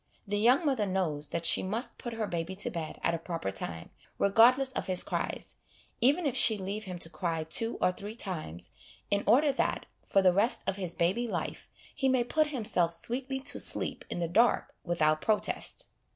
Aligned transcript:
The 0.27 0.39
young 0.39 0.65
mother 0.65 0.87
knows 0.87 1.27
that 1.27 1.45
she 1.45 1.61
must 1.61 1.99
put 1.99 2.13
her 2.13 2.25
baby 2.25 2.55
to 2.55 2.71
bed 2.71 2.99
at 3.03 3.13
a 3.13 3.19
proper 3.19 3.51
time, 3.51 3.91
regardless 4.17 4.71
of 4.71 4.87
his 4.87 5.03
cries, 5.03 5.57
even 5.99 6.25
if 6.25 6.35
she 6.35 6.57
leave 6.57 6.85
him 6.85 6.97
to 6.97 7.07
cry 7.07 7.43
two 7.43 7.77
or 7.79 7.91
three 7.91 8.15
times, 8.15 8.71
in 9.11 9.23
order 9.27 9.51
that, 9.51 9.85
for 10.03 10.23
the 10.23 10.33
rest 10.33 10.67
of 10.67 10.77
his 10.77 10.95
baby 10.95 11.27
life, 11.27 11.69
he 11.93 12.09
may 12.09 12.23
put 12.23 12.47
himself 12.47 12.93
sweetly 12.95 13.39
to 13.41 13.59
sleep 13.59 14.03
in 14.09 14.17
the 14.17 14.27
dark 14.27 14.73
without 14.83 15.21
protest. 15.21 15.89